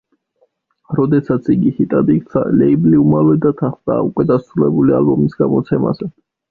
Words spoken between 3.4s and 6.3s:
დათანხმდა უკვე დასრულებული ალბომის გამოცემაზე.